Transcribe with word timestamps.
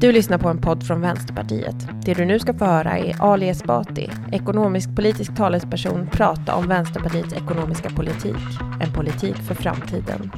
Du 0.00 0.12
lyssnar 0.12 0.38
på 0.38 0.48
en 0.48 0.60
podd 0.60 0.86
från 0.86 1.00
Vänsterpartiet. 1.00 1.74
Det 2.04 2.14
du 2.14 2.24
nu 2.24 2.38
ska 2.38 2.54
få 2.54 2.64
höra 2.64 2.98
är 2.98 3.22
Ali 3.22 3.48
Esbati, 3.48 4.10
ekonomisk-politisk 4.32 5.36
talesperson, 5.36 6.08
prata 6.12 6.54
om 6.54 6.68
Vänsterpartiets 6.68 7.32
ekonomiska 7.32 7.90
politik. 7.90 8.36
En 8.82 8.92
politik 8.92 9.36
för 9.36 9.54
framtiden. 9.54 10.30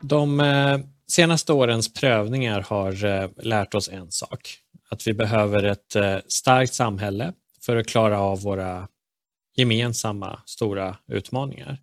De 0.00 0.40
eh, 0.40 0.78
senaste 1.08 1.52
årens 1.52 1.94
prövningar 1.94 2.64
har 2.68 3.04
eh, 3.04 3.30
lärt 3.36 3.74
oss 3.74 3.88
en 3.88 4.10
sak. 4.10 4.58
Att 4.90 5.06
vi 5.06 5.14
behöver 5.14 5.62
ett 5.62 5.96
eh, 5.96 6.16
starkt 6.28 6.74
samhälle 6.74 7.32
för 7.66 7.76
att 7.76 7.86
klara 7.86 8.20
av 8.20 8.42
våra 8.42 8.88
gemensamma 9.56 10.40
stora 10.46 10.96
utmaningar. 11.08 11.78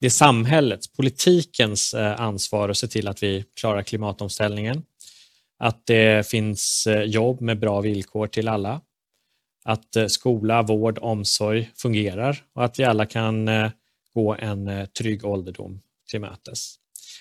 Det 0.00 0.06
är 0.06 0.10
samhällets, 0.10 0.88
politikens 0.88 1.94
eh, 1.94 2.20
ansvar 2.20 2.68
att 2.68 2.78
se 2.78 2.88
till 2.88 3.08
att 3.08 3.22
vi 3.22 3.44
klarar 3.60 3.82
klimatomställningen, 3.82 4.82
att 5.58 5.86
det 5.86 6.28
finns 6.28 6.86
eh, 6.86 7.02
jobb 7.02 7.40
med 7.40 7.58
bra 7.58 7.80
villkor 7.80 8.26
till 8.26 8.48
alla, 8.48 8.80
att 9.64 9.96
eh, 9.96 10.06
skola, 10.06 10.62
vård, 10.62 10.98
omsorg 10.98 11.70
fungerar 11.76 12.44
och 12.54 12.64
att 12.64 12.78
vi 12.78 12.84
alla 12.84 13.06
kan 13.06 13.50
gå 14.14 14.34
en 14.34 14.86
trygg 14.98 15.24
ålderdom 15.24 15.80
till 16.10 16.20
mötes. 16.20 16.74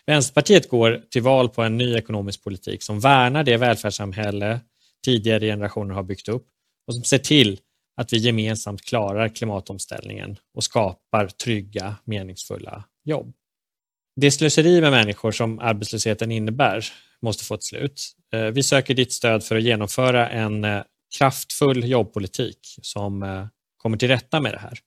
Vänsterpartiet 0.05 0.69
går 0.69 1.03
till 1.09 1.21
val 1.21 1.49
på 1.49 1.63
en 1.63 1.77
ny 1.77 1.95
ekonomisk 1.95 2.43
politik 2.43 2.83
som 2.83 2.99
värnar 2.99 3.43
det 3.43 3.57
välfärdssamhälle 3.57 4.59
tidigare 5.05 5.45
generationer 5.45 5.95
har 5.95 6.03
byggt 6.03 6.27
upp 6.27 6.47
och 6.87 6.93
som 6.93 7.03
ser 7.03 7.17
till 7.17 7.59
att 7.97 8.13
vi 8.13 8.17
gemensamt 8.17 8.81
klarar 8.81 9.29
klimatomställningen 9.29 10.37
och 10.53 10.63
skapar 10.63 11.27
trygga, 11.27 11.95
meningsfulla 12.05 12.83
jobb. 13.03 13.33
Det 14.15 14.31
slöseri 14.31 14.81
med 14.81 14.91
människor 14.91 15.31
som 15.31 15.59
arbetslösheten 15.59 16.31
innebär 16.31 16.85
måste 17.21 17.43
få 17.43 17.55
ett 17.55 17.63
slut. 17.63 18.01
Eh, 18.33 18.41
vi 18.41 18.63
söker 18.63 18.93
ditt 18.93 19.13
stöd 19.13 19.43
för 19.43 19.55
att 19.55 19.63
genomföra 19.63 20.29
en 20.29 20.63
eh, 20.63 20.81
kraftfull 21.17 21.89
jobbpolitik 21.89 22.59
som 22.81 23.23
eh, 23.23 23.45
kommer 23.77 23.97
till 23.97 24.07
rätta 24.07 24.41
med 24.41 24.53
det 24.53 24.59
här. 24.59 24.79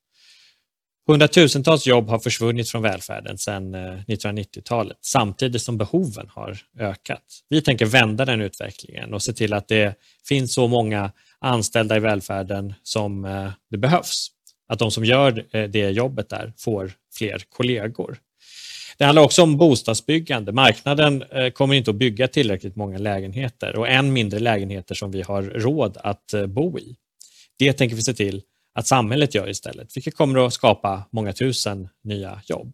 Hundratusentals 1.06 1.86
jobb 1.86 2.08
har 2.08 2.18
försvunnit 2.18 2.70
från 2.70 2.82
välfärden 2.82 3.38
sedan 3.38 3.76
1990-talet 3.76 4.98
samtidigt 5.00 5.62
som 5.62 5.78
behoven 5.78 6.28
har 6.28 6.58
ökat. 6.78 7.24
Vi 7.48 7.62
tänker 7.62 7.86
vända 7.86 8.24
den 8.24 8.40
utvecklingen 8.40 9.14
och 9.14 9.22
se 9.22 9.32
till 9.32 9.52
att 9.52 9.68
det 9.68 9.94
finns 10.28 10.54
så 10.54 10.68
många 10.68 11.12
anställda 11.40 11.96
i 11.96 12.00
välfärden 12.00 12.74
som 12.82 13.24
eh, 13.24 13.50
det 13.70 13.78
behövs. 13.78 14.28
Att 14.68 14.78
de 14.78 14.90
som 14.90 15.04
gör 15.04 15.46
eh, 15.56 15.64
det 15.64 15.90
jobbet 15.90 16.28
där 16.28 16.52
får 16.58 16.92
fler 17.14 17.42
kollegor. 17.48 18.18
Det 18.98 19.04
handlar 19.04 19.22
också 19.22 19.42
om 19.42 19.56
bostadsbyggande. 19.56 20.52
Marknaden 20.52 21.22
eh, 21.22 21.50
kommer 21.50 21.74
inte 21.74 21.90
att 21.90 21.96
bygga 21.96 22.28
tillräckligt 22.28 22.76
många 22.76 22.98
lägenheter 22.98 23.76
och 23.76 23.88
än 23.88 24.12
mindre 24.12 24.38
lägenheter 24.40 24.94
som 24.94 25.10
vi 25.10 25.22
har 25.22 25.42
råd 25.42 25.96
att 26.00 26.34
bo 26.48 26.78
i. 26.78 26.96
Det 27.58 27.72
tänker 27.72 27.96
vi 27.96 28.02
se 28.02 28.14
till 28.14 28.42
att 28.74 28.86
samhället 28.86 29.34
gör 29.34 29.48
istället, 29.48 29.96
vilket 29.96 30.16
kommer 30.16 30.46
att 30.46 30.52
skapa 30.52 31.08
många 31.12 31.32
tusen 31.32 31.88
nya 32.04 32.42
jobb. 32.46 32.72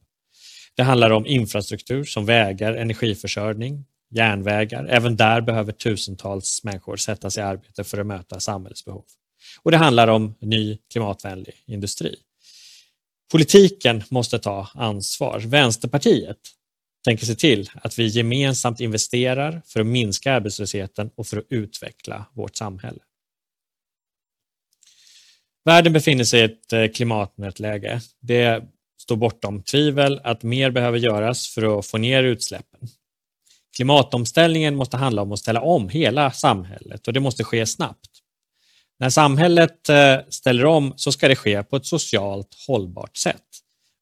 Det 0.77 0.83
handlar 0.83 1.11
om 1.11 1.27
infrastruktur 1.27 2.05
som 2.05 2.27
vägar, 2.27 2.75
energiförsörjning, 2.75 3.85
järnvägar. 4.11 4.87
Även 4.91 5.17
där 5.17 5.41
behöver 5.41 5.73
tusentals 5.73 6.65
människor 6.65 6.97
sättas 6.97 7.39
i 7.39 7.41
arbete 7.41 7.85
för 7.85 7.99
att 7.99 8.07
möta 8.07 8.41
samhällets 8.41 8.85
behov. 8.85 9.05
Och 9.63 9.71
det 9.71 9.77
handlar 9.77 10.09
om 10.09 10.35
ny 10.41 10.79
klimatvänlig 10.93 11.55
industri. 11.67 12.17
Politiken 13.33 14.03
måste 14.11 14.39
ta 14.39 14.69
ansvar. 14.75 15.41
Vänsterpartiet 15.41 16.39
tänker 17.05 17.27
se 17.27 17.35
till 17.35 17.71
att 17.75 17.99
vi 17.99 18.07
gemensamt 18.07 18.81
investerar 18.81 19.63
för 19.67 19.81
att 19.81 19.87
minska 19.87 20.33
arbetslösheten 20.33 21.11
och 21.15 21.27
för 21.27 21.37
att 21.37 21.45
utveckla 21.51 22.27
vårt 22.33 22.57
samhälle. 22.57 23.01
Världen 25.65 25.93
befinner 25.93 26.25
sig 26.25 26.41
i 26.41 26.45
ett 26.45 26.73
eh, 26.73 26.89
klimatnötläge. 26.89 28.01
Det 28.21 28.65
står 28.99 29.17
bortom 29.17 29.63
tvivel 29.63 30.21
att 30.25 30.43
mer 30.43 30.71
behöver 30.71 30.99
göras 30.99 31.49
för 31.49 31.79
att 31.79 31.87
få 31.87 31.99
ner 31.99 32.23
utsläppen. 32.23 32.81
Klimatomställningen 33.77 34.77
måste 34.77 34.97
handla 34.97 35.23
om 35.23 35.33
att 35.33 35.39
ställa 35.39 35.61
om 35.61 35.89
hela 35.89 36.31
samhället 36.31 37.07
och 37.07 37.13
det 37.13 37.21
måste 37.21 37.45
ske 37.45 37.67
snabbt. 37.67 38.11
När 38.99 39.11
samhället 39.11 39.89
eh, 39.89 40.17
ställer 40.29 40.65
om 40.65 40.93
så 40.97 41.13
ska 41.13 41.29
det 41.29 41.37
ske 41.37 41.63
på 41.63 41.77
ett 41.77 41.87
socialt 41.87 42.49
hållbart 42.67 43.17
sätt. 43.17 43.43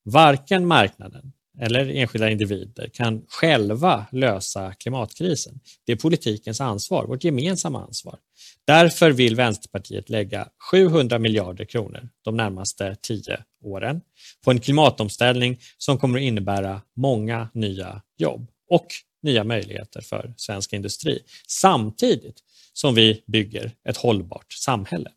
Varken 0.05 0.67
marknaden 0.67 1.33
eller 1.61 1.89
enskilda 1.89 2.31
individer 2.31 2.89
kan 2.93 3.23
själva 3.29 4.07
lösa 4.13 4.73
klimatkrisen. 4.73 5.61
Det 5.87 5.93
är 5.93 5.97
politikens 5.97 6.61
ansvar, 6.61 7.07
vårt 7.07 7.25
gemensamma 7.25 7.85
ansvar. 7.85 8.19
Därför 8.67 9.11
vill 9.11 9.37
Vänsterpartiet 9.37 10.11
lägga 10.11 10.49
700 10.73 11.19
miljarder 11.19 11.65
kronor 11.65 12.09
de 12.23 12.37
närmaste 12.37 12.97
tio 13.03 13.39
åren 13.65 14.01
på 14.45 14.51
en 14.51 14.61
klimatomställning 14.61 15.59
som 15.79 15.99
kommer 15.99 16.19
att 16.19 16.25
innebära 16.25 16.81
många 16.97 17.49
nya 17.55 18.03
jobb 18.17 18.51
och 18.71 18.87
nya 19.25 19.45
möjligheter 19.45 20.01
för 20.01 20.35
svensk 20.37 20.73
industri 20.73 21.23
samtidigt 21.47 22.43
som 22.73 22.95
vi 22.95 23.23
bygger 23.27 23.73
ett 23.85 23.97
hållbart 23.97 24.53
samhälle. 24.53 25.11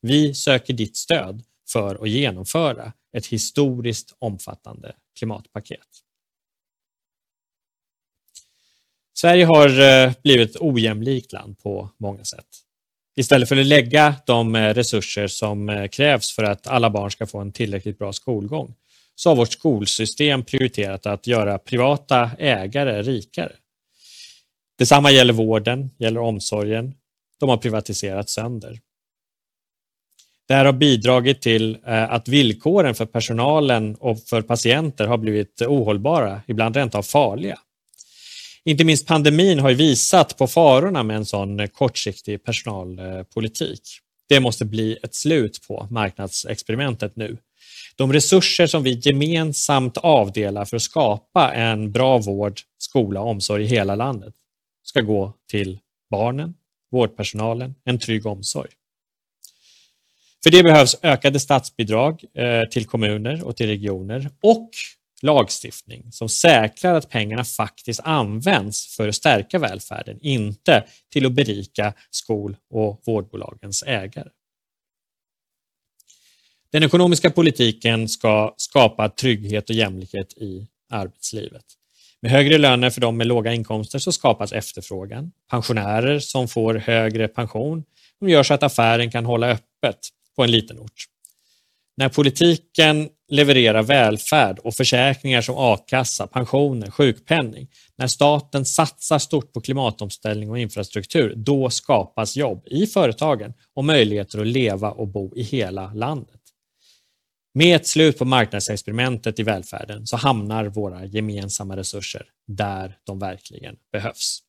Vi 0.00 0.34
söker 0.34 0.74
ditt 0.74 0.96
stöd 0.96 1.42
för 1.68 2.02
att 2.02 2.08
genomföra 2.08 2.92
ett 3.12 3.26
historiskt 3.26 4.16
omfattande 4.18 4.96
klimatpaket. 5.18 5.88
Sverige 9.14 9.44
har 9.44 9.80
eh, 9.80 10.12
blivit 10.22 10.50
ett 10.50 10.62
ojämlikt 10.62 11.32
land 11.32 11.58
på 11.58 11.90
många 11.98 12.24
sätt. 12.24 12.46
Istället 13.16 13.48
för 13.48 13.56
att 13.56 13.66
lägga 13.66 14.14
de 14.26 14.54
eh, 14.54 14.74
resurser 14.74 15.26
som 15.26 15.68
eh, 15.68 15.88
krävs 15.88 16.34
för 16.34 16.42
att 16.42 16.66
alla 16.66 16.90
barn 16.90 17.10
ska 17.10 17.26
få 17.26 17.38
en 17.38 17.52
tillräckligt 17.52 17.98
bra 17.98 18.12
skolgång 18.12 18.74
så 19.14 19.30
har 19.30 19.36
vårt 19.36 19.52
skolsystem 19.52 20.44
prioriterat 20.44 21.06
att 21.06 21.26
göra 21.26 21.58
privata 21.58 22.30
ägare 22.38 23.02
rikare. 23.02 23.52
Detsamma 24.78 25.10
gäller 25.10 25.32
vården, 25.32 25.90
gäller 25.98 26.20
omsorgen. 26.20 26.94
De 27.40 27.48
har 27.48 27.56
privatiserat 27.56 28.30
sönder. 28.30 28.80
Det 30.48 30.54
här 30.54 30.64
har 30.64 30.72
bidragit 30.72 31.42
till 31.42 31.78
eh, 31.86 32.12
att 32.12 32.28
villkoren 32.28 32.94
för 32.94 33.06
personalen 33.06 33.94
och 33.94 34.20
för 34.20 34.42
patienter 34.42 35.06
har 35.06 35.18
blivit 35.18 35.62
ohållbara, 35.62 36.42
ibland 36.46 36.76
rent 36.76 36.94
av 36.94 37.02
farliga. 37.02 37.58
Inte 38.64 38.84
minst 38.84 39.06
pandemin 39.06 39.58
har 39.58 39.72
visat 39.72 40.38
på 40.38 40.46
farorna 40.46 41.02
med 41.02 41.16
en 41.16 41.26
sån 41.26 41.68
kortsiktig 41.68 42.44
personalpolitik. 42.44 43.80
Det 44.28 44.40
måste 44.40 44.64
bli 44.64 44.98
ett 45.02 45.14
slut 45.14 45.68
på 45.68 45.86
marknadsexperimentet 45.90 47.16
nu. 47.16 47.38
De 47.96 48.12
resurser 48.12 48.66
som 48.66 48.82
vi 48.82 49.00
gemensamt 49.02 49.96
avdelar 49.96 50.64
för 50.64 50.76
att 50.76 50.82
skapa 50.82 51.52
en 51.52 51.92
bra 51.92 52.18
vård, 52.18 52.60
skola 52.78 53.20
och 53.20 53.30
omsorg 53.30 53.64
i 53.64 53.66
hela 53.66 53.94
landet 53.94 54.34
ska 54.82 55.00
gå 55.00 55.32
till 55.50 55.78
barnen, 56.10 56.54
vårdpersonalen, 56.90 57.74
en 57.84 57.98
trygg 57.98 58.26
omsorg. 58.26 58.70
För 60.42 60.50
det 60.50 60.62
behövs 60.62 60.96
ökade 61.02 61.40
statsbidrag 61.40 62.24
eh, 62.34 62.68
till 62.70 62.86
kommuner 62.86 63.44
och 63.44 63.56
till 63.56 63.66
regioner 63.66 64.30
och 64.42 64.70
lagstiftning 65.22 66.12
som 66.12 66.28
säkrar 66.28 66.94
att 66.94 67.10
pengarna 67.10 67.44
faktiskt 67.44 68.00
används 68.00 68.96
för 68.96 69.08
att 69.08 69.14
stärka 69.14 69.58
välfärden, 69.58 70.18
inte 70.20 70.84
till 71.12 71.26
att 71.26 71.32
berika 71.32 71.94
skol 72.10 72.56
och 72.70 73.02
vårdbolagens 73.06 73.82
ägare. 73.82 74.28
Den 76.72 76.82
ekonomiska 76.82 77.30
politiken 77.30 78.08
ska 78.08 78.54
skapa 78.56 79.08
trygghet 79.08 79.70
och 79.70 79.76
jämlikhet 79.76 80.32
i 80.32 80.66
arbetslivet. 80.90 81.64
Med 82.22 82.30
högre 82.30 82.58
löner 82.58 82.90
för 82.90 83.00
de 83.00 83.16
med 83.16 83.26
låga 83.26 83.52
inkomster 83.52 83.98
så 83.98 84.12
skapas 84.12 84.52
efterfrågan. 84.52 85.32
Pensionärer 85.50 86.18
som 86.18 86.48
får 86.48 86.74
högre 86.74 87.28
pension 87.28 87.84
de 88.20 88.28
gör 88.28 88.42
så 88.42 88.54
att 88.54 88.62
affären 88.62 89.10
kan 89.10 89.24
hålla 89.24 89.50
öppet 89.50 89.98
på 90.36 90.44
en 90.44 90.50
liten 90.50 90.78
ort. 90.78 91.11
När 91.96 92.08
politiken 92.08 93.08
levererar 93.28 93.82
välfärd 93.82 94.58
och 94.58 94.74
försäkringar 94.74 95.40
som 95.40 95.54
a-kassa, 95.58 96.26
pensioner, 96.26 96.90
sjukpenning, 96.90 97.68
när 97.96 98.06
staten 98.06 98.64
satsar 98.64 99.18
stort 99.18 99.52
på 99.52 99.60
klimatomställning 99.60 100.50
och 100.50 100.58
infrastruktur, 100.58 101.34
då 101.36 101.70
skapas 101.70 102.36
jobb 102.36 102.66
i 102.66 102.86
företagen 102.86 103.54
och 103.74 103.84
möjligheter 103.84 104.40
att 104.40 104.46
leva 104.46 104.90
och 104.90 105.08
bo 105.08 105.36
i 105.36 105.42
hela 105.42 105.94
landet. 105.94 106.40
Med 107.54 107.76
ett 107.76 107.86
slut 107.86 108.18
på 108.18 108.24
marknadsexperimentet 108.24 109.38
i 109.38 109.42
välfärden 109.42 110.06
så 110.06 110.16
hamnar 110.16 110.64
våra 110.64 111.04
gemensamma 111.04 111.76
resurser 111.76 112.26
där 112.46 112.96
de 113.04 113.18
verkligen 113.18 113.76
behövs. 113.92 114.42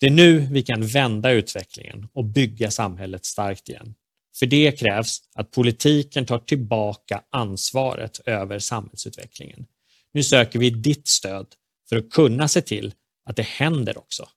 Det 0.00 0.06
är 0.06 0.10
nu 0.10 0.38
vi 0.38 0.62
kan 0.62 0.86
vända 0.86 1.30
utvecklingen 1.30 2.08
och 2.12 2.24
bygga 2.24 2.70
samhället 2.70 3.24
starkt 3.24 3.68
igen. 3.68 3.94
För 4.38 4.46
det 4.46 4.78
krävs 4.78 5.18
att 5.34 5.50
politiken 5.50 6.26
tar 6.26 6.38
tillbaka 6.38 7.22
ansvaret 7.30 8.20
över 8.26 8.58
samhällsutvecklingen. 8.58 9.66
Nu 10.12 10.22
söker 10.22 10.58
vi 10.58 10.70
ditt 10.70 11.08
stöd 11.08 11.46
för 11.88 11.96
att 11.96 12.10
kunna 12.10 12.48
se 12.48 12.62
till 12.62 12.94
att 13.24 13.36
det 13.36 13.42
händer 13.42 13.98
också. 13.98 14.28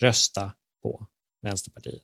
Rösta 0.00 0.52
på 0.82 1.06
Vänsterpartiet. 1.42 2.02